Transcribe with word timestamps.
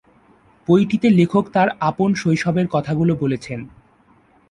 বইটিতে 0.67 1.07
লেখক 1.09 1.45
তার 1.53 1.69
আপন 1.79 2.09
শৈশবের 2.13 2.67
কথাগুলো 2.71 3.13
বলেছেন। 3.15 3.59